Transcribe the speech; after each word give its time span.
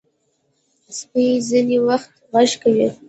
سپي 0.97 1.25
ځینې 1.49 1.77
وخت 1.87 2.11
غږ 2.31 2.51
کوي. 2.63 2.87